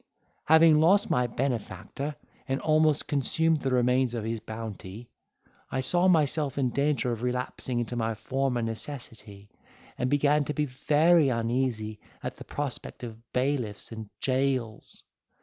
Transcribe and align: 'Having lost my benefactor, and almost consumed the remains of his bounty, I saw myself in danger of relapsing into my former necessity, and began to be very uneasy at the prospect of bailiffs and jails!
'Having 0.45 0.79
lost 0.79 1.11
my 1.11 1.27
benefactor, 1.27 2.15
and 2.47 2.59
almost 2.61 3.05
consumed 3.07 3.59
the 3.59 3.69
remains 3.69 4.15
of 4.15 4.23
his 4.23 4.39
bounty, 4.39 5.07
I 5.69 5.81
saw 5.81 6.07
myself 6.07 6.57
in 6.57 6.71
danger 6.71 7.11
of 7.11 7.21
relapsing 7.21 7.79
into 7.79 7.95
my 7.95 8.15
former 8.15 8.63
necessity, 8.63 9.47
and 9.99 10.09
began 10.09 10.43
to 10.45 10.55
be 10.55 10.65
very 10.65 11.29
uneasy 11.29 11.99
at 12.23 12.35
the 12.37 12.43
prospect 12.43 13.03
of 13.03 13.21
bailiffs 13.31 13.91
and 13.91 14.09
jails! 14.19 15.03